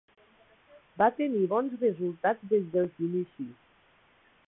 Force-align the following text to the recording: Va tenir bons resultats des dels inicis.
Va 1.01 1.09
tenir 1.19 1.43
bons 1.53 1.77
resultats 1.83 2.51
des 2.55 2.67
dels 2.75 3.07
inicis. 3.11 3.57